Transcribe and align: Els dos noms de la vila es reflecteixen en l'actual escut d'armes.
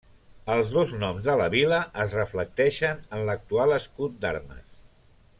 Els 0.53 0.69
dos 0.75 0.93
noms 1.03 1.27
de 1.27 1.33
la 1.41 1.49
vila 1.55 1.81
es 2.05 2.15
reflecteixen 2.19 3.03
en 3.17 3.25
l'actual 3.27 3.75
escut 3.79 4.17
d'armes. 4.25 4.81